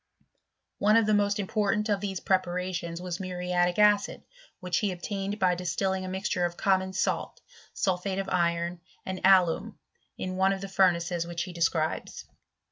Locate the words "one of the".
0.79-1.13, 10.37-10.67